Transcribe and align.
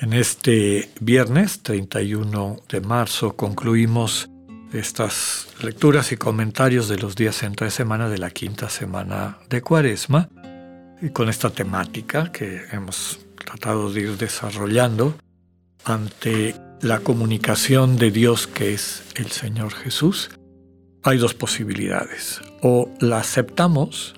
En 0.00 0.14
este 0.14 0.88
viernes 0.98 1.62
31 1.62 2.56
de 2.70 2.80
marzo 2.80 3.36
concluimos 3.36 4.30
estas 4.72 5.48
lecturas 5.62 6.10
y 6.10 6.16
comentarios 6.16 6.88
de 6.88 6.96
los 6.96 7.16
días 7.16 7.42
entre 7.42 7.70
semana 7.70 8.08
de 8.08 8.16
la 8.16 8.30
quinta 8.30 8.70
semana 8.70 9.36
de 9.50 9.60
Cuaresma 9.60 10.30
y 11.02 11.10
con 11.10 11.28
esta 11.28 11.50
temática 11.50 12.32
que 12.32 12.62
hemos 12.72 13.20
tratado 13.44 13.92
de 13.92 14.00
ir 14.00 14.16
desarrollando 14.16 15.18
ante 15.84 16.54
la 16.80 17.00
comunicación 17.00 17.98
de 17.98 18.10
Dios 18.10 18.46
que 18.46 18.72
es 18.72 19.02
el 19.16 19.30
Señor 19.30 19.74
Jesús, 19.74 20.30
hay 21.02 21.18
dos 21.18 21.34
posibilidades. 21.34 22.40
O 22.62 22.88
la 23.00 23.18
aceptamos, 23.18 24.14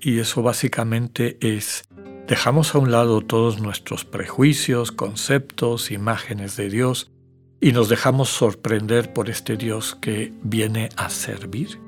y 0.00 0.20
eso 0.20 0.42
básicamente 0.42 1.36
es 1.40 1.82
Dejamos 2.28 2.74
a 2.74 2.78
un 2.78 2.90
lado 2.90 3.20
todos 3.20 3.60
nuestros 3.60 4.04
prejuicios, 4.04 4.90
conceptos, 4.90 5.92
imágenes 5.92 6.56
de 6.56 6.68
Dios 6.68 7.12
y 7.60 7.70
nos 7.70 7.88
dejamos 7.88 8.30
sorprender 8.30 9.12
por 9.12 9.30
este 9.30 9.56
Dios 9.56 9.94
que 9.94 10.32
viene 10.42 10.88
a 10.96 11.08
servir, 11.08 11.78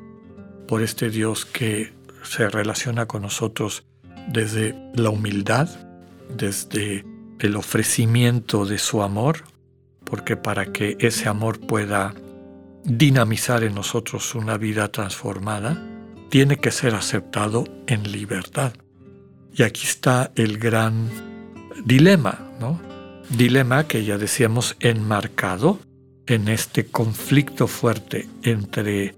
por 0.69 0.83
este 0.83 1.11
Dios 1.11 1.45
que 1.45 1.93
se 2.23 2.49
relaciona 2.49 3.07
con 3.07 3.23
nosotros 3.23 3.85
desde 4.29 4.77
la 4.95 5.11
humildad, 5.11 5.69
desde 6.37 7.05
el 7.41 7.57
ofrecimiento 7.57 8.65
de 8.65 8.79
su 8.79 9.03
amor, 9.03 9.43
porque 10.05 10.37
para 10.37 10.67
que 10.67 10.97
ese 11.01 11.29
amor 11.29 11.59
pueda 11.59 12.15
dinamizar 12.85 13.65
en 13.65 13.75
nosotros 13.75 14.37
una 14.37 14.57
vida 14.57 14.87
transformada, 14.93 15.85
tiene 16.31 16.59
que 16.59 16.71
ser 16.71 16.95
aceptado 16.95 17.65
en 17.89 18.13
libertad. 18.13 18.73
Y 19.55 19.63
aquí 19.63 19.87
está 19.87 20.33
el 20.35 20.59
gran 20.59 21.09
dilema, 21.85 22.39
¿no? 22.61 22.81
Dilema 23.31 23.87
que 23.87 24.05
ya 24.05 24.19
decíamos 24.19 24.77
enmarcado 24.81 25.79
en 26.27 26.49
este 26.49 26.87
conflicto 26.87 27.67
fuerte 27.67 28.29
entre 28.43 29.15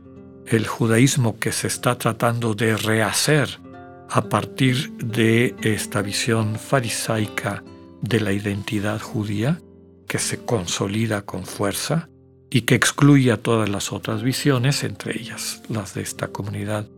el 0.47 0.67
judaísmo 0.67 1.39
que 1.39 1.53
se 1.53 1.67
está 1.67 1.99
tratando 1.99 2.55
de 2.55 2.77
rehacer 2.77 3.61
a 4.09 4.29
partir 4.29 4.93
de 4.97 5.55
esta 5.63 6.03
visión 6.03 6.57
farisaica 6.57 7.63
de 8.03 8.21
la 8.21 8.33
identidad 8.33 9.01
judía, 9.01 9.61
que 10.09 10.19
se 10.19 10.45
consolida 10.45 11.23
con 11.23 11.47
fuerza 11.47 12.09
y 12.51 12.63
que 12.63 12.75
excluye 12.75 13.31
a 13.31 13.37
todas 13.37 13.69
las 13.69 13.93
otras 13.93 14.25
visiones, 14.25 14.83
entre 14.83 15.17
ellas 15.21 15.63
las 15.69 15.95
de 15.95 16.03
esta 16.03 16.29
comunidad 16.29 16.89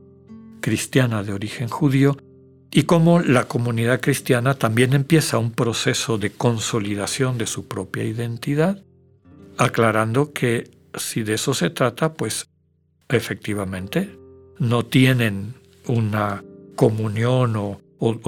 cristiana 0.63 1.23
de 1.23 1.35
origen 1.35 1.69
judío, 1.69 2.17
y 2.73 2.85
cómo 2.85 3.21
la 3.21 3.45
comunidad 3.45 4.01
cristiana 4.01 4.55
también 4.55 4.95
empieza 4.95 5.37
un 5.37 5.53
proceso 5.53 6.17
de 6.17 6.31
consolidación 6.31 7.37
de 7.37 7.47
su 7.47 7.69
propia 7.69 8.03
identidad, 8.03 8.83
aclarando 9.59 10.33
que 10.33 10.71
si 10.95 11.23
de 11.23 11.35
eso 11.35 11.53
se 11.53 11.69
trata, 11.69 12.15
pues 12.15 12.49
efectivamente 13.11 14.17
no 14.59 14.87
tienen 14.87 15.55
una 15.87 16.43
comunión 16.75 17.57
o, 17.57 17.81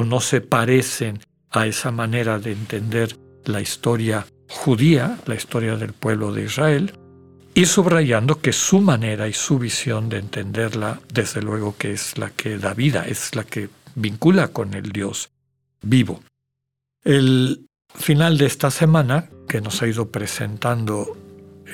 no 0.04 0.20
se 0.20 0.40
parecen 0.40 1.20
a 1.50 1.66
esa 1.66 1.90
manera 1.90 2.38
de 2.38 2.52
entender 2.52 3.16
la 3.44 3.60
historia 3.60 4.26
judía, 4.48 5.18
la 5.26 5.34
historia 5.34 5.76
del 5.76 5.92
pueblo 5.94 6.32
de 6.32 6.44
Israel, 6.44 6.92
y 7.54 7.66
subrayando 7.66 8.40
que 8.40 8.52
su 8.52 8.80
manera 8.80 9.26
y 9.26 9.32
su 9.32 9.58
visión 9.58 10.08
de 10.08 10.18
entenderla, 10.18 11.00
desde 11.12 11.40
luego 11.40 11.76
que 11.76 11.92
es 11.92 12.18
la 12.18 12.30
que 12.30 12.58
da 12.58 12.74
vida, 12.74 13.06
es 13.06 13.34
la 13.34 13.44
que 13.44 13.68
vincula 13.94 14.48
con 14.48 14.74
el 14.74 14.92
Dios 14.92 15.30
vivo. 15.82 16.20
El 17.02 17.66
final 17.94 18.38
de 18.38 18.46
esta 18.46 18.70
semana, 18.70 19.30
que 19.48 19.60
nos 19.60 19.82
ha 19.82 19.86
ido 19.86 20.10
presentando 20.10 21.16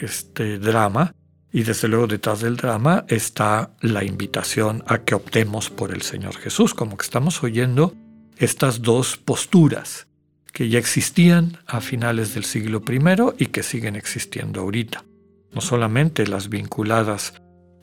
este 0.03 0.59
drama, 0.59 1.15
y 1.53 1.63
desde 1.63 1.89
luego 1.89 2.07
detrás 2.07 2.41
del 2.41 2.57
drama 2.57 3.05
está 3.09 3.73
la 3.81 4.05
invitación 4.05 4.85
a 4.87 4.99
que 4.99 5.15
optemos 5.15 5.71
por 5.71 5.93
el 5.93 6.03
Señor 6.03 6.37
Jesús, 6.37 6.75
como 6.75 6.97
que 6.97 7.05
estamos 7.05 7.43
oyendo 7.43 7.95
estas 8.37 8.83
dos 8.83 9.17
posturas 9.17 10.07
que 10.53 10.69
ya 10.69 10.79
existían 10.79 11.59
a 11.67 11.81
finales 11.81 12.35
del 12.35 12.45
siglo 12.45 12.83
I 12.89 13.45
y 13.45 13.47
que 13.47 13.63
siguen 13.63 13.97
existiendo 13.97 14.61
ahorita. 14.61 15.05
No 15.53 15.61
solamente 15.61 16.27
las 16.27 16.49
vinculadas 16.49 17.35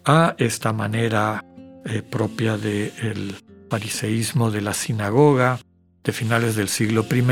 a 0.06 0.36
esta 0.38 0.74
manera 0.74 1.44
eh, 1.86 2.02
propia 2.02 2.58
del 2.58 3.36
fariseísmo 3.70 4.52
de 4.52 4.62
la 4.62 4.74
sinagoga 4.74 5.60
de 6.04 6.12
finales 6.12 6.56
del 6.56 6.70
siglo 6.70 7.06
I, 7.12 7.24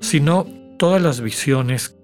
sino 0.00 0.46
todas 0.78 1.00
las 1.00 1.20
visiones 1.20 1.96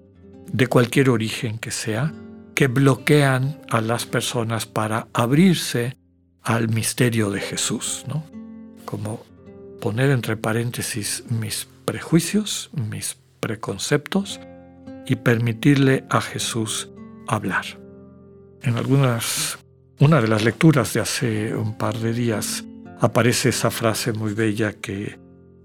de 0.53 0.67
cualquier 0.67 1.11
origen 1.11 1.59
que 1.59 1.71
sea, 1.71 2.13
que 2.55 2.69
bloquean 2.69 3.61
a 3.71 3.81
las 3.81 4.07
personas 4.07 4.67
para 4.67 5.09
abrirse 5.13 5.97
al 6.43 6.69
misterio 6.69 7.31
de 7.31 7.41
Jesús, 7.41 8.05
¿no? 8.07 8.25
Como 8.85 9.25
poner 9.81 10.11
entre 10.11 10.37
paréntesis 10.37 11.25
mis 11.31 11.67
prejuicios, 11.85 12.71
mis 12.73 13.17
preconceptos 13.41 14.41
y 15.07 15.17
permitirle 15.17 16.05
a 16.11 16.21
Jesús 16.21 16.91
hablar. 17.27 17.65
En 18.63 18.77
algunas, 18.77 19.59
una 19.99 20.21
de 20.21 20.29
las 20.29 20.45
lecturas 20.45 20.95
de 20.95 21.01
hace 21.01 21.55
un 21.55 21.77
par 21.77 21.99
de 21.99 22.13
días 22.13 22.65
aparece 23.05 23.51
esa 23.51 23.71
frase 23.71 24.13
muy 24.13 24.33
bella 24.33 24.73
que, 24.73 25.19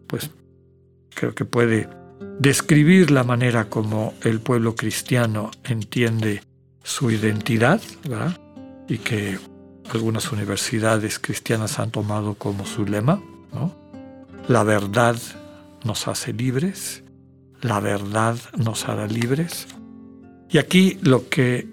pues, 0.07 0.29
creo 1.15 1.33
que 1.33 1.45
puede 1.45 1.87
describir 2.37 3.11
la 3.11 3.23
manera 3.23 3.69
como 3.69 4.13
el 4.23 4.41
pueblo 4.41 4.75
cristiano 4.75 5.49
entiende 5.63 6.43
su 6.83 7.11
identidad, 7.11 7.81
¿verdad? 8.03 8.37
Y 8.89 8.97
que 8.97 9.39
algunas 9.93 10.31
universidades 10.31 11.17
cristianas 11.17 11.79
han 11.79 11.91
tomado 11.91 12.35
como 12.35 12.65
su 12.65 12.85
lema. 12.85 13.21
La 14.47 14.63
verdad 14.63 15.15
nos 15.85 16.07
hace 16.07 16.33
libres, 16.33 17.03
la 17.61 17.79
verdad 17.79 18.37
nos 18.57 18.87
hará 18.89 19.07
libres. 19.07 19.67
Y 20.49 20.57
aquí 20.57 20.97
lo 21.01 21.29
que 21.29 21.67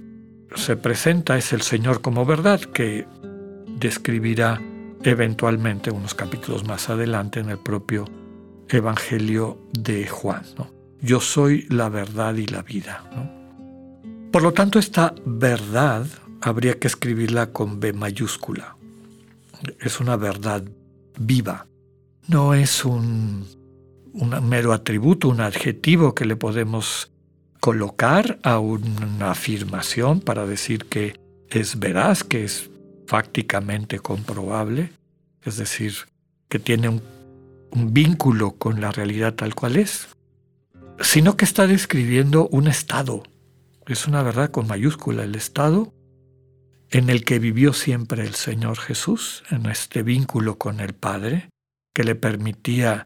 se 0.54 0.76
presenta 0.76 1.36
es 1.36 1.52
el 1.52 1.62
Señor 1.62 2.02
como 2.02 2.24
verdad, 2.24 2.60
que 2.60 3.06
describirá 3.78 4.60
eventualmente 5.06 5.92
unos 5.92 6.14
capítulos 6.14 6.64
más 6.64 6.90
adelante 6.90 7.38
en 7.38 7.48
el 7.48 7.58
propio 7.58 8.06
Evangelio 8.68 9.56
de 9.72 10.08
Juan. 10.08 10.42
Yo 11.00 11.20
soy 11.20 11.66
la 11.70 11.88
verdad 11.88 12.34
y 12.34 12.46
la 12.46 12.62
vida. 12.62 13.04
Por 14.32 14.42
lo 14.42 14.52
tanto, 14.52 14.80
esta 14.80 15.14
verdad 15.24 16.06
habría 16.40 16.78
que 16.80 16.88
escribirla 16.88 17.52
con 17.52 17.78
B 17.78 17.92
mayúscula. 17.92 18.76
Es 19.80 20.00
una 20.00 20.16
verdad 20.16 20.64
viva. 21.18 21.68
No 22.26 22.52
es 22.54 22.84
un, 22.84 23.46
mero 24.42 24.72
atributo, 24.72 25.28
un 25.28 25.40
adjetivo 25.40 26.16
que 26.16 26.24
le 26.24 26.34
podemos 26.34 27.12
colocar 27.60 28.40
a 28.42 28.58
una 28.58 29.30
afirmación 29.30 30.20
para 30.20 30.46
decir 30.46 30.86
que 30.86 31.14
es 31.48 31.78
veraz, 31.78 32.24
que 32.24 32.44
es 32.44 32.68
fácticamente 33.06 34.00
comprobable, 34.00 34.90
es 35.46 35.56
decir, 35.56 35.94
que 36.48 36.58
tiene 36.58 36.88
un, 36.88 37.02
vínculo 37.92 38.52
con 38.52 38.80
la 38.80 38.90
realidad 38.90 39.34
tal 39.34 39.54
cual 39.54 39.76
es, 39.76 40.08
sino 41.00 41.36
que 41.36 41.44
está 41.44 41.66
describiendo 41.66 42.48
un 42.48 42.68
estado. 42.68 43.22
Es 43.86 44.06
una 44.06 44.22
verdad 44.22 44.50
con 44.50 44.66
mayúscula, 44.66 45.24
el 45.24 45.34
estado 45.34 45.92
en 46.90 47.10
el 47.10 47.24
que 47.24 47.38
vivió 47.38 47.74
siempre 47.74 48.22
el 48.22 48.34
Señor 48.34 48.78
Jesús, 48.78 49.42
en 49.50 49.66
este 49.66 50.02
vínculo 50.02 50.56
con 50.56 50.80
el 50.80 50.94
Padre, 50.94 51.50
que 51.92 52.04
le 52.04 52.14
permitía 52.14 53.04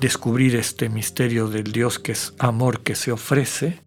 descubrir 0.00 0.56
este 0.56 0.88
misterio 0.88 1.48
del 1.48 1.70
Dios 1.70 2.00
que 2.00 2.12
es 2.12 2.34
amor 2.38 2.82
que 2.82 2.96
se 2.96 3.12
ofrece, 3.12 3.84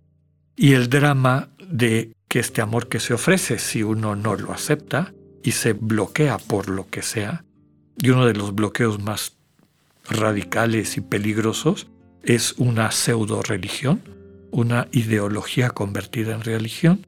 y 0.55 0.73
el 0.73 0.89
drama 0.89 1.49
de 1.67 2.13
que 2.29 2.39
este 2.39 2.61
amor 2.61 2.87
que 2.87 3.01
se 3.01 3.13
ofrece, 3.13 3.59
si 3.59 3.83
uno 3.83 4.15
no 4.15 4.35
lo 4.35 4.53
acepta, 4.53 5.13
y 5.43 5.51
se 5.51 5.73
bloquea 5.73 6.37
por 6.37 6.69
lo 6.69 6.87
que 6.89 7.01
sea, 7.01 7.43
y 7.97 8.09
uno 8.09 8.25
de 8.25 8.33
los 8.33 8.53
bloqueos 8.53 9.01
más 9.01 9.37
radicales 10.09 10.97
y 10.97 11.01
peligrosos 11.01 11.87
es 12.23 12.53
una 12.57 12.91
pseudo 12.91 13.41
religión, 13.41 14.01
una 14.51 14.87
ideología 14.91 15.69
convertida 15.69 16.33
en 16.33 16.41
religión 16.41 17.07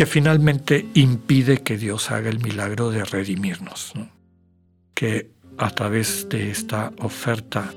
que 0.00 0.06
finalmente 0.06 0.86
impide 0.94 1.62
que 1.62 1.76
Dios 1.76 2.10
haga 2.10 2.30
el 2.30 2.40
milagro 2.40 2.90
de 2.90 3.04
redimirnos. 3.04 3.92
Que 4.94 5.30
a 5.58 5.70
través 5.70 6.26
de 6.30 6.50
esta 6.50 6.92
oferta 7.00 7.74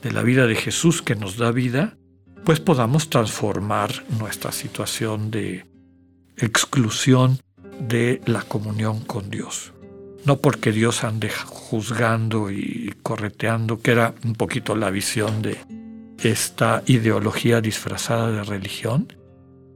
de 0.00 0.10
la 0.10 0.22
vida 0.22 0.46
de 0.46 0.54
Jesús 0.54 1.02
que 1.02 1.14
nos 1.14 1.36
da 1.36 1.52
vida, 1.52 1.98
pues 2.46 2.60
podamos 2.60 3.10
transformar 3.10 3.90
nuestra 4.18 4.52
situación 4.52 5.30
de 5.30 5.66
exclusión 6.38 7.40
de 7.78 8.22
la 8.24 8.40
comunión 8.40 9.00
con 9.00 9.28
Dios. 9.28 9.74
No 10.26 10.38
porque 10.38 10.72
Dios 10.72 11.04
ande 11.04 11.30
juzgando 11.30 12.50
y 12.50 12.92
correteando, 13.02 13.78
que 13.78 13.92
era 13.92 14.14
un 14.24 14.34
poquito 14.34 14.74
la 14.74 14.90
visión 14.90 15.40
de 15.40 15.56
esta 16.20 16.82
ideología 16.86 17.60
disfrazada 17.60 18.32
de 18.32 18.42
religión, 18.42 19.12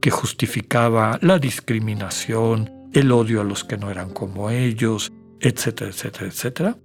que 0.01 0.11
justificaba 0.11 1.17
la 1.21 1.39
discriminación, 1.39 2.69
el 2.91 3.13
odio 3.13 3.39
a 3.39 3.45
los 3.45 3.63
que 3.63 3.77
no 3.77 3.89
eran 3.89 4.09
como 4.09 4.49
ellos, 4.49 5.11
etcétera, 5.39 5.91
etcétera, 5.91 6.27
etcétera. 6.27 6.77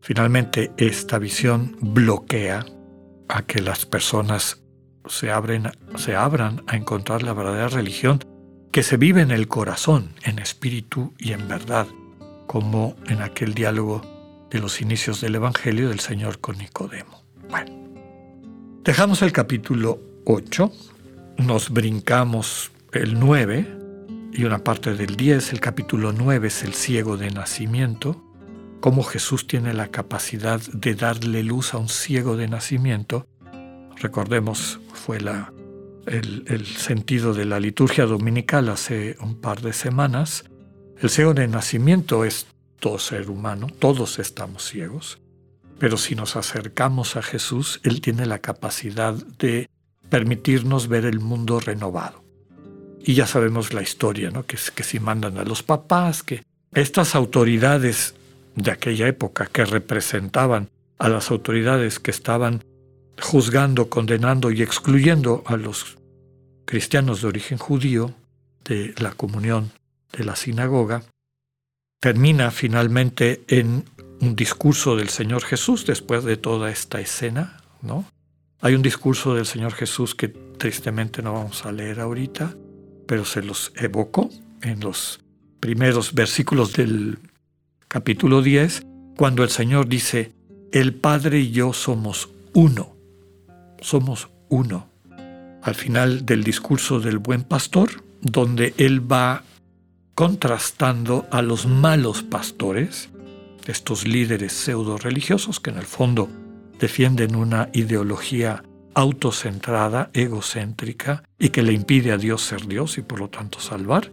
Finalmente, 0.00 0.70
esta 0.76 1.18
visión 1.18 1.76
bloquea 1.80 2.64
a 3.28 3.42
que 3.42 3.60
las 3.60 3.86
personas 3.86 4.62
se, 5.06 5.32
abren, 5.32 5.72
se 5.96 6.14
abran 6.14 6.62
a 6.68 6.76
encontrar 6.76 7.24
la 7.24 7.32
verdadera 7.32 7.68
religión 7.68 8.20
que 8.70 8.82
se 8.82 8.96
vive 8.98 9.22
en 9.22 9.30
el 9.30 9.48
corazón, 9.48 10.14
en 10.22 10.38
espíritu 10.38 11.14
y 11.18 11.32
en 11.32 11.48
verdad, 11.48 11.86
como 12.46 12.96
en 13.06 13.22
aquel 13.22 13.54
diálogo 13.54 14.02
de 14.50 14.58
los 14.60 14.80
inicios 14.80 15.20
del 15.20 15.34
Evangelio 15.34 15.88
del 15.88 16.00
Señor 16.00 16.40
con 16.40 16.58
Nicodemo. 16.58 17.22
Bueno, 17.48 17.72
dejamos 18.82 19.22
el 19.22 19.32
capítulo 19.32 20.00
8, 20.26 20.70
nos 21.38 21.70
brincamos 21.70 22.70
el 22.92 23.18
9 23.18 23.78
y 24.32 24.44
una 24.44 24.58
parte 24.58 24.94
del 24.94 25.16
10, 25.16 25.52
el 25.52 25.60
capítulo 25.60 26.12
9 26.12 26.48
es 26.48 26.62
el 26.62 26.74
ciego 26.74 27.16
de 27.16 27.30
nacimiento, 27.30 28.22
cómo 28.80 29.02
Jesús 29.02 29.46
tiene 29.46 29.74
la 29.74 29.88
capacidad 29.88 30.60
de 30.60 30.94
darle 30.94 31.42
luz 31.42 31.74
a 31.74 31.78
un 31.78 31.88
ciego 31.88 32.36
de 32.36 32.48
nacimiento. 32.48 33.26
Recordemos, 33.96 34.80
fue 34.92 35.20
la 35.20 35.52
el, 36.06 36.66
sentido 36.66 37.34
de 37.34 37.44
la 37.44 37.60
liturgia 37.60 38.06
dominical 38.06 38.68
hace 38.68 39.16
un 39.20 39.40
par 39.40 39.60
de 39.60 39.72
semanas, 39.72 40.44
el 41.00 41.10
ciego 41.10 41.34
de 41.34 41.48
nacimiento 41.48 42.24
es 42.24 42.46
todo 42.78 42.98
ser 42.98 43.30
humano, 43.30 43.68
todos 43.78 44.18
estamos 44.18 44.68
ciegos, 44.68 45.18
pero 45.78 45.96
si 45.96 46.14
nos 46.14 46.36
acercamos 46.36 47.16
a 47.16 47.22
Jesús, 47.22 47.80
Él 47.82 48.00
tiene 48.00 48.26
la 48.26 48.38
capacidad 48.38 49.14
de 49.14 49.68
permitirnos 50.08 50.88
ver 50.88 51.04
el 51.04 51.20
mundo 51.20 51.60
renovado. 51.60 52.22
Y 53.00 53.14
ya 53.14 53.26
sabemos 53.26 53.74
la 53.74 53.82
historia, 53.82 54.30
¿no? 54.30 54.46
que, 54.46 54.56
que 54.74 54.82
si 54.82 55.00
mandan 55.00 55.38
a 55.38 55.44
los 55.44 55.62
papás, 55.62 56.22
que 56.22 56.42
estas 56.72 57.14
autoridades 57.14 58.14
de 58.54 58.70
aquella 58.70 59.08
época 59.08 59.46
que 59.46 59.64
representaban 59.64 60.70
a 60.98 61.08
las 61.08 61.30
autoridades 61.30 61.98
que 61.98 62.10
estaban 62.10 62.64
juzgando, 63.20 63.88
condenando 63.88 64.50
y 64.50 64.62
excluyendo 64.62 65.42
a 65.46 65.56
los 65.56 65.98
cristianos 66.64 67.22
de 67.22 67.28
origen 67.28 67.58
judío 67.58 68.14
de 68.64 68.94
la 68.98 69.12
comunión 69.12 69.72
de 70.16 70.24
la 70.24 70.36
sinagoga, 70.36 71.02
termina 72.00 72.50
finalmente 72.50 73.42
en 73.48 73.84
un 74.20 74.36
discurso 74.36 74.96
del 74.96 75.08
Señor 75.08 75.42
Jesús 75.42 75.86
después 75.86 76.24
de 76.24 76.36
toda 76.36 76.70
esta 76.70 77.00
escena, 77.00 77.62
¿no? 77.82 78.04
Hay 78.60 78.74
un 78.74 78.82
discurso 78.82 79.34
del 79.34 79.46
Señor 79.46 79.72
Jesús 79.72 80.14
que 80.14 80.28
tristemente 80.28 81.22
no 81.22 81.34
vamos 81.34 81.66
a 81.66 81.72
leer 81.72 82.00
ahorita, 82.00 82.54
pero 83.06 83.24
se 83.24 83.42
los 83.42 83.72
evoco 83.76 84.30
en 84.62 84.80
los 84.80 85.20
primeros 85.60 86.14
versículos 86.14 86.72
del 86.72 87.18
capítulo 87.88 88.40
10, 88.40 88.86
cuando 89.16 89.42
el 89.42 89.50
Señor 89.50 89.88
dice, 89.88 90.32
el 90.72 90.94
Padre 90.94 91.40
y 91.40 91.50
yo 91.50 91.72
somos 91.72 92.30
uno 92.54 92.94
somos 93.84 94.28
uno. 94.48 94.88
Al 95.62 95.74
final 95.74 96.26
del 96.26 96.42
discurso 96.42 97.00
del 97.00 97.18
buen 97.18 97.42
pastor, 97.44 98.02
donde 98.20 98.74
él 98.78 99.00
va 99.10 99.44
contrastando 100.14 101.26
a 101.30 101.42
los 101.42 101.66
malos 101.66 102.22
pastores, 102.22 103.10
estos 103.66 104.06
líderes 104.06 104.52
pseudo 104.52 104.98
religiosos 104.98 105.60
que 105.60 105.70
en 105.70 105.78
el 105.78 105.86
fondo 105.86 106.28
defienden 106.78 107.34
una 107.34 107.68
ideología 107.72 108.62
autocentrada, 108.94 110.10
egocéntrica 110.12 111.24
y 111.38 111.48
que 111.48 111.62
le 111.62 111.72
impide 111.72 112.12
a 112.12 112.18
Dios 112.18 112.42
ser 112.42 112.66
Dios 112.66 112.98
y 112.98 113.02
por 113.02 113.18
lo 113.18 113.28
tanto 113.28 113.58
salvar, 113.58 114.12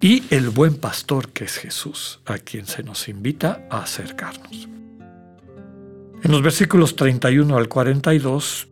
y 0.00 0.24
el 0.30 0.50
buen 0.50 0.76
pastor 0.76 1.30
que 1.30 1.44
es 1.44 1.56
Jesús, 1.56 2.20
a 2.26 2.38
quien 2.38 2.66
se 2.66 2.82
nos 2.82 3.08
invita 3.08 3.66
a 3.70 3.82
acercarnos. 3.82 4.68
En 6.22 6.30
los 6.30 6.42
versículos 6.42 6.96
31 6.96 7.56
al 7.56 7.68
42 7.68 8.68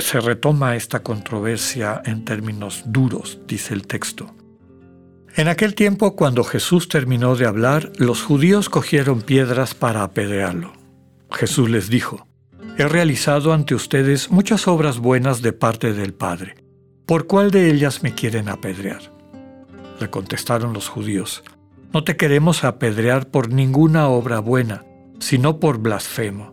se 0.00 0.20
retoma 0.20 0.76
esta 0.76 1.02
controversia 1.02 2.02
en 2.04 2.24
términos 2.24 2.82
duros, 2.86 3.38
dice 3.46 3.72
el 3.72 3.86
texto. 3.86 4.34
En 5.34 5.48
aquel 5.48 5.74
tiempo, 5.74 6.14
cuando 6.14 6.44
Jesús 6.44 6.88
terminó 6.88 7.36
de 7.36 7.46
hablar, 7.46 7.90
los 7.96 8.22
judíos 8.22 8.68
cogieron 8.68 9.22
piedras 9.22 9.74
para 9.74 10.02
apedrearlo. 10.02 10.72
Jesús 11.30 11.70
les 11.70 11.88
dijo, 11.88 12.26
He 12.78 12.86
realizado 12.86 13.52
ante 13.52 13.74
ustedes 13.74 14.30
muchas 14.30 14.68
obras 14.68 14.98
buenas 14.98 15.42
de 15.42 15.52
parte 15.52 15.92
del 15.92 16.14
Padre. 16.14 16.56
¿Por 17.06 17.26
cuál 17.26 17.50
de 17.50 17.70
ellas 17.70 18.02
me 18.02 18.14
quieren 18.14 18.48
apedrear? 18.48 19.12
Le 20.00 20.10
contestaron 20.10 20.72
los 20.72 20.88
judíos, 20.88 21.42
No 21.92 22.04
te 22.04 22.16
queremos 22.16 22.64
apedrear 22.64 23.30
por 23.30 23.50
ninguna 23.50 24.08
obra 24.08 24.40
buena, 24.40 24.84
sino 25.18 25.60
por 25.60 25.78
blasfemo 25.78 26.52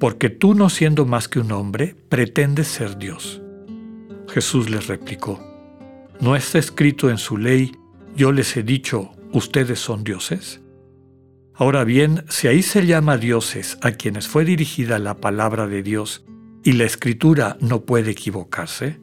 porque 0.00 0.30
tú 0.30 0.54
no 0.54 0.70
siendo 0.70 1.04
más 1.04 1.28
que 1.28 1.38
un 1.38 1.52
hombre, 1.52 1.94
pretendes 2.08 2.68
ser 2.68 2.96
Dios. 2.96 3.42
Jesús 4.28 4.70
les 4.70 4.86
replicó, 4.86 5.38
¿no 6.20 6.34
está 6.34 6.58
escrito 6.58 7.10
en 7.10 7.18
su 7.18 7.36
ley, 7.36 7.72
yo 8.16 8.32
les 8.32 8.56
he 8.56 8.62
dicho, 8.62 9.12
ustedes 9.32 9.78
son 9.78 10.04
dioses? 10.04 10.60
Ahora 11.54 11.84
bien, 11.84 12.24
si 12.28 12.48
ahí 12.48 12.62
se 12.62 12.86
llama 12.86 13.18
dioses 13.18 13.78
a 13.82 13.92
quienes 13.92 14.28
fue 14.28 14.44
dirigida 14.44 14.98
la 14.98 15.18
palabra 15.18 15.66
de 15.66 15.82
Dios 15.82 16.24
y 16.64 16.72
la 16.72 16.84
escritura 16.84 17.56
no 17.60 17.82
puede 17.82 18.12
equivocarse, 18.12 18.98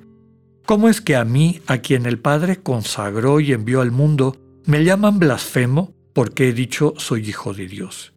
¿cómo 0.66 0.90
es 0.90 1.02
que 1.02 1.16
a 1.16 1.24
mí, 1.24 1.62
a 1.68 1.80
quien 1.80 2.06
el 2.06 2.20
Padre 2.20 2.58
consagró 2.58 3.40
y 3.40 3.54
envió 3.54 3.82
al 3.82 3.92
mundo, 3.92 4.38
me 4.66 4.84
llaman 4.84 5.20
blasfemo 5.20 5.94
porque 6.14 6.50
he 6.50 6.54
dicho 6.54 6.94
soy 6.98 7.30
hijo 7.30 7.54
de 7.54 7.68
Dios? 7.68 8.14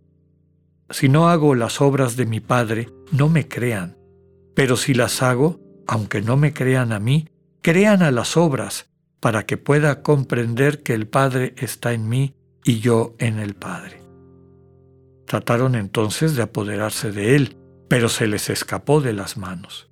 Si 0.91 1.09
no 1.09 1.29
hago 1.29 1.55
las 1.55 1.81
obras 1.81 2.17
de 2.17 2.27
mi 2.27 2.41
Padre, 2.41 2.89
no 3.13 3.29
me 3.29 3.47
crean. 3.47 3.97
Pero 4.55 4.77
si 4.77 4.93
las 4.95 5.23
hago, 5.23 5.61
aunque 5.87 6.21
no 6.21 6.37
me 6.37 6.53
crean 6.53 6.93
a 6.93 6.99
mí, 6.99 7.29
crean 7.63 8.03
a 8.03 8.11
las 8.11 8.37
obras, 8.37 8.90
para 9.21 9.45
que 9.47 9.57
pueda 9.57 10.03
comprender 10.03 10.83
que 10.83 10.95
el 10.95 11.07
Padre 11.07 11.55
está 11.59 11.93
en 11.93 12.09
mí 12.09 12.35
y 12.65 12.81
yo 12.81 13.15
en 13.19 13.39
el 13.39 13.55
Padre. 13.55 14.03
Trataron 15.27 15.75
entonces 15.75 16.35
de 16.35 16.43
apoderarse 16.43 17.13
de 17.13 17.37
él, 17.37 17.57
pero 17.89 18.09
se 18.09 18.27
les 18.27 18.51
escapó 18.51 19.01
de 19.01 19.13
las 19.13 19.37
manos. 19.37 19.89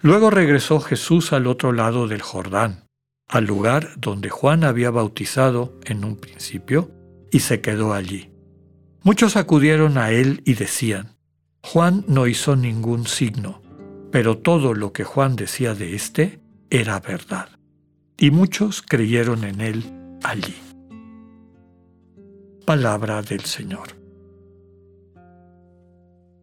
Luego 0.00 0.30
regresó 0.30 0.80
Jesús 0.80 1.32
al 1.32 1.46
otro 1.46 1.72
lado 1.72 2.08
del 2.08 2.22
Jordán, 2.22 2.84
al 3.28 3.44
lugar 3.44 3.90
donde 3.98 4.30
Juan 4.30 4.64
había 4.64 4.90
bautizado 4.90 5.78
en 5.84 6.04
un 6.04 6.16
principio, 6.16 6.90
y 7.30 7.40
se 7.40 7.60
quedó 7.60 7.92
allí. 7.92 8.32
Muchos 9.02 9.36
acudieron 9.36 9.98
a 9.98 10.10
él 10.10 10.42
y 10.44 10.54
decían, 10.54 11.16
Juan 11.62 12.04
no 12.08 12.26
hizo 12.26 12.56
ningún 12.56 13.06
signo, 13.06 13.62
pero 14.10 14.38
todo 14.38 14.72
lo 14.72 14.92
que 14.92 15.04
Juan 15.04 15.36
decía 15.36 15.74
de 15.74 15.94
éste 15.94 16.40
era 16.70 16.98
verdad. 17.00 17.57
Y 18.20 18.32
muchos 18.32 18.82
creyeron 18.82 19.44
en 19.44 19.60
él 19.60 19.84
allí. 20.24 20.56
Palabra 22.66 23.22
del 23.22 23.42
Señor. 23.42 23.96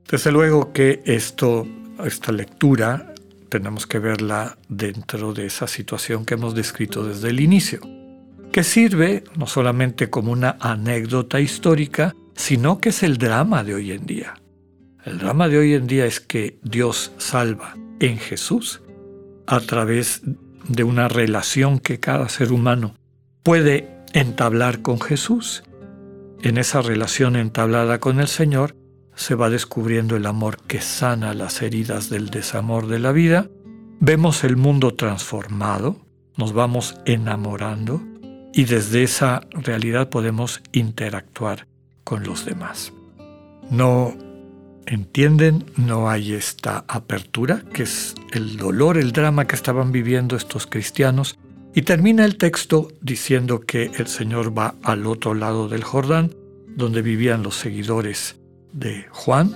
Desde 0.09 0.31
luego 0.31 0.71
que 0.71 1.01
esto, 1.05 1.67
esta 2.03 2.31
lectura 2.31 3.13
tenemos 3.49 3.85
que 3.85 3.99
verla 3.99 4.57
dentro 4.69 5.33
de 5.33 5.47
esa 5.47 5.67
situación 5.67 6.25
que 6.25 6.35
hemos 6.35 6.55
descrito 6.55 7.03
desde 7.03 7.29
el 7.29 7.41
inicio, 7.41 7.81
que 8.53 8.63
sirve 8.63 9.25
no 9.35 9.45
solamente 9.45 10.09
como 10.09 10.31
una 10.31 10.55
anécdota 10.61 11.41
histórica, 11.41 12.15
sino 12.35 12.79
que 12.79 12.89
es 12.89 13.03
el 13.03 13.17
drama 13.17 13.65
de 13.65 13.75
hoy 13.75 13.91
en 13.91 14.05
día. 14.05 14.35
El 15.03 15.17
drama 15.17 15.49
de 15.49 15.57
hoy 15.57 15.73
en 15.73 15.87
día 15.87 16.05
es 16.05 16.21
que 16.21 16.57
Dios 16.63 17.11
salva 17.17 17.75
en 17.99 18.17
Jesús 18.17 18.81
a 19.45 19.59
través 19.59 20.21
de 20.67 20.83
una 20.83 21.07
relación 21.07 21.79
que 21.79 21.99
cada 21.99 22.29
ser 22.29 22.51
humano 22.51 22.95
puede 23.43 23.89
entablar 24.13 24.81
con 24.81 24.99
Jesús. 24.99 25.63
En 26.41 26.57
esa 26.57 26.81
relación 26.81 27.35
entablada 27.35 27.99
con 27.99 28.19
el 28.19 28.27
Señor 28.27 28.75
se 29.15 29.35
va 29.35 29.49
descubriendo 29.49 30.15
el 30.15 30.25
amor 30.25 30.57
que 30.67 30.81
sana 30.81 31.33
las 31.33 31.61
heridas 31.61 32.09
del 32.09 32.29
desamor 32.29 32.87
de 32.87 32.99
la 32.99 33.11
vida 33.11 33.49
vemos 33.99 34.43
el 34.43 34.57
mundo 34.57 34.93
transformado, 34.93 35.97
nos 36.37 36.53
vamos 36.53 36.95
enamorando 37.05 38.01
y 38.53 38.65
desde 38.65 39.03
esa 39.03 39.41
realidad 39.51 40.09
podemos 40.09 40.61
interactuar 40.71 41.67
con 42.03 42.23
los 42.23 42.45
demás. 42.45 42.93
No 43.69 44.15
entienden, 44.87 45.65
no 45.77 46.09
hay 46.09 46.33
esta 46.33 46.85
apertura, 46.87 47.63
que 47.73 47.83
es 47.83 48.15
el 48.31 48.57
dolor, 48.57 48.97
el 48.97 49.11
drama 49.11 49.45
que 49.45 49.55
estaban 49.55 49.91
viviendo 49.91 50.35
estos 50.35 50.67
cristianos, 50.67 51.37
y 51.73 51.81
termina 51.81 52.23
el 52.23 52.37
texto 52.37 52.87
diciendo 53.01 53.61
que 53.61 53.91
el 53.97 54.07
Señor 54.07 54.57
va 54.57 54.75
al 54.83 55.05
otro 55.05 55.33
lado 55.33 55.67
del 55.67 55.83
Jordán, 55.83 56.33
donde 56.67 57.01
vivían 57.01 57.43
los 57.43 57.55
seguidores 57.55 58.37
de 58.71 59.05
Juan, 59.11 59.51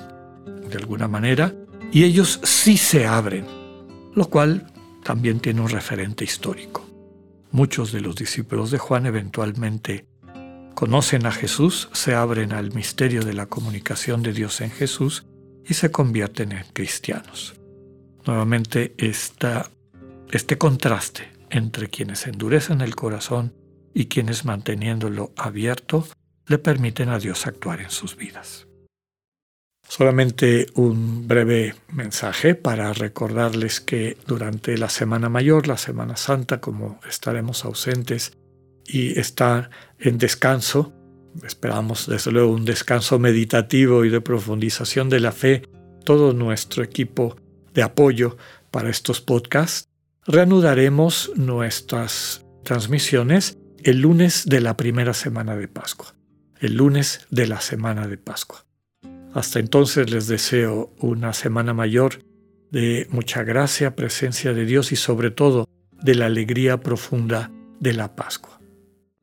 de 0.69 0.77
alguna 0.77 1.07
manera, 1.07 1.53
y 1.91 2.03
ellos 2.03 2.39
sí 2.43 2.77
se 2.77 3.07
abren, 3.07 3.45
lo 4.13 4.29
cual 4.29 4.67
también 5.03 5.39
tiene 5.39 5.61
un 5.61 5.69
referente 5.69 6.23
histórico. 6.23 6.85
Muchos 7.51 7.91
de 7.91 8.01
los 8.01 8.15
discípulos 8.15 8.69
de 8.69 8.77
Juan 8.77 9.05
eventualmente 9.05 10.05
conocen 10.75 11.25
a 11.25 11.31
Jesús, 11.31 11.89
se 11.93 12.15
abren 12.15 12.53
al 12.53 12.73
misterio 12.73 13.23
de 13.23 13.33
la 13.33 13.47
comunicación 13.47 14.23
de 14.23 14.33
Dios 14.33 14.61
en 14.61 14.71
Jesús 14.71 15.25
y 15.65 15.73
se 15.73 15.91
convierten 15.91 16.51
en 16.51 16.65
cristianos. 16.73 17.55
Nuevamente 18.25 18.93
está 18.97 19.69
este 20.31 20.57
contraste 20.57 21.31
entre 21.49 21.89
quienes 21.89 22.27
endurecen 22.27 22.81
el 22.81 22.95
corazón 22.95 23.53
y 23.93 24.05
quienes 24.05 24.45
manteniéndolo 24.45 25.33
abierto 25.35 26.07
le 26.45 26.57
permiten 26.57 27.09
a 27.09 27.19
Dios 27.19 27.47
actuar 27.47 27.81
en 27.81 27.89
sus 27.89 28.15
vidas. 28.15 28.67
Solamente 29.87 30.67
un 30.75 31.27
breve 31.27 31.73
mensaje 31.91 32.53
para 32.53 32.93
recordarles 32.93 33.81
que 33.81 34.17
durante 34.27 34.77
la 34.77 34.87
Semana 34.87 35.29
Mayor, 35.29 35.67
la 35.67 35.77
Semana 35.77 36.15
Santa, 36.15 36.61
como 36.61 36.99
estaremos 37.09 37.65
ausentes 37.65 38.37
y 38.89 39.19
está 39.19 39.69
en 39.99 40.17
descanso, 40.17 40.93
esperamos 41.45 42.07
desde 42.07 42.31
luego 42.31 42.51
un 42.51 42.65
descanso 42.65 43.19
meditativo 43.19 44.03
y 44.03 44.09
de 44.09 44.21
profundización 44.21 45.09
de 45.09 45.19
la 45.19 45.31
fe, 45.31 45.61
todo 46.03 46.33
nuestro 46.33 46.83
equipo 46.83 47.35
de 47.73 47.83
apoyo 47.83 48.37
para 48.71 48.89
estos 48.89 49.21
podcasts, 49.21 49.87
reanudaremos 50.25 51.31
nuestras 51.35 52.45
transmisiones 52.63 53.57
el 53.83 54.01
lunes 54.01 54.45
de 54.45 54.59
la 54.59 54.75
primera 54.75 55.13
semana 55.13 55.55
de 55.55 55.67
Pascua, 55.67 56.15
el 56.59 56.75
lunes 56.75 57.27
de 57.29 57.47
la 57.47 57.61
semana 57.61 58.07
de 58.07 58.17
Pascua. 58.17 58.65
Hasta 59.33 59.59
entonces 59.59 60.09
les 60.09 60.27
deseo 60.27 60.91
una 60.99 61.33
semana 61.33 61.73
mayor 61.73 62.23
de 62.71 63.07
mucha 63.11 63.43
gracia, 63.43 63.95
presencia 63.95 64.53
de 64.53 64.65
Dios 64.65 64.91
y 64.91 64.95
sobre 64.95 65.31
todo 65.31 65.67
de 66.01 66.15
la 66.15 66.25
alegría 66.25 66.79
profunda 66.79 67.51
de 67.79 67.93
la 67.93 68.15
Pascua. 68.15 68.58